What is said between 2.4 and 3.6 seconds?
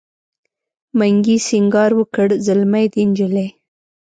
زلمی دی نجلۍ